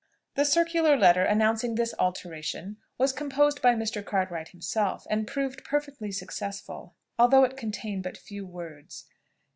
The 0.33 0.45
circular 0.45 0.97
letter 0.97 1.23
announcing 1.23 1.75
this 1.75 1.93
alteration 1.99 2.77
was 2.97 3.13
composed 3.13 3.61
by 3.61 3.75
Mr. 3.75 4.03
Cartwright 4.03 4.47
himself, 4.47 5.05
and 5.11 5.27
proved 5.27 5.63
perfectly 5.63 6.11
successful, 6.11 6.95
although 7.19 7.43
it 7.43 7.55
contained 7.55 8.01
but 8.01 8.17
few 8.17 8.43
words. 8.47 9.05